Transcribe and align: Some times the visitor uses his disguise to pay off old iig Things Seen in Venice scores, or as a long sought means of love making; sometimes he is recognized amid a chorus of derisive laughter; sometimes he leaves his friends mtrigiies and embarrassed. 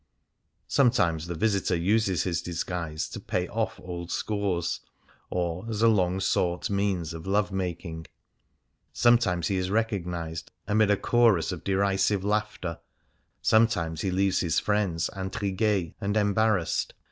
Some 0.67 0.89
times 0.89 1.27
the 1.27 1.35
visitor 1.35 1.75
uses 1.75 2.23
his 2.23 2.41
disguise 2.41 3.07
to 3.09 3.19
pay 3.19 3.47
off 3.49 3.79
old 3.79 4.09
iig 4.09 4.13
Things 4.13 4.13
Seen 4.15 4.37
in 4.37 4.49
Venice 4.49 4.69
scores, 4.73 4.79
or 5.29 5.65
as 5.69 5.81
a 5.83 5.87
long 5.89 6.19
sought 6.19 6.71
means 6.71 7.13
of 7.13 7.27
love 7.27 7.51
making; 7.51 8.07
sometimes 8.91 9.49
he 9.49 9.57
is 9.57 9.69
recognized 9.69 10.51
amid 10.67 10.89
a 10.89 10.97
chorus 10.97 11.51
of 11.51 11.63
derisive 11.63 12.23
laughter; 12.23 12.79
sometimes 13.43 14.01
he 14.01 14.09
leaves 14.09 14.39
his 14.39 14.57
friends 14.59 15.11
mtrigiies 15.13 15.93
and 16.01 16.17
embarrassed. 16.17 16.95